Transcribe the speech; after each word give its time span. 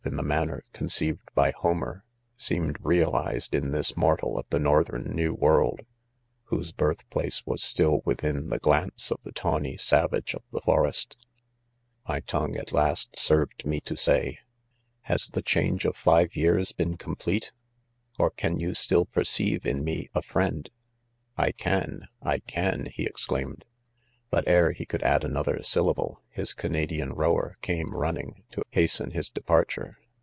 in; 0.03 0.15
the 0.17 0.23
msn^pf^p^^r, 0.23 1.09
ed 1.11 1.19
by 1.35 1.51
Homer, 1.51 2.03
seemed 2.35 2.75
realized 2.83 3.53
i 3.55 3.59
n 3.59 3.69
this 3.69 3.91
jnprtal 3.91 4.35
of 4.39 4.49
the 4.49 4.57
northern 4.57 5.03
.New 5.03 5.31
World 5.35 5.81
,~ 5.35 5.81
whose. 6.45 6.71
birtj^ 6.73 7.01
#Iace 7.11 7.43
was 7.45 7.61
still 7.61 8.01
.within 8.03 8.49
the.gkiiee 8.49 9.11
of 9.11 9.19
jthe. 9.21 9.31
tawny 9.35 9.77
savage, 9.77 10.33
of 10.33 10.41
the 10.51 10.59
forests 10.61 11.15
8»2: 12.07 12.07
IDOMENY 12.07 12.07
c 12.07 12.07
My'; 12.07 12.21
tohgue, 12.21 12.57
at 12.59 12.71
last, 12.71 13.19
served 13.19 13.63
me 13.63 13.79
to' 13.79 13.95
say:—' 13.95 14.39
a 15.05 15.07
Has 15.07 15.27
the 15.27 15.43
change 15.43 15.85
of 15.85 15.95
five 15.95 16.35
years 16.35 16.71
been 16.71 16.97
complete 16.97 17.51
1 18.17 18.27
oilcan 18.31 18.59
you 18.59 18.73
still 18.73 19.05
perceive 19.05 19.67
"in 19.67 19.83
me 19.83 20.09
a 20.15 20.23
friend 20.23 20.65
T 20.65 20.71
J— 20.71 20.71
"lean, 21.37 21.45
I 21.45 21.51
can 21.51 22.01
I" 22.23 22.41
lie 22.49 22.93
exclaimed 23.05 23.65
$ 23.65 23.65
but 24.31 24.45
ere 24.47 24.73
lie 24.79 24.85
could 24.85 25.03
add 25.03 25.25
another 25.25 25.61
syllable, 25.61 26.21
his: 26.29 26.53
Canadian 26.53 27.11
row 27.11 27.35
er 27.37 27.55
came 27.61 27.93
running, 27.93 28.43
to 28.49 28.61
hasten 28.71 29.11
his 29.11 29.29
departure. 29.29 29.97